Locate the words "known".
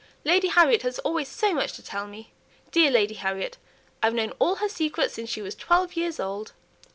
4.15-4.31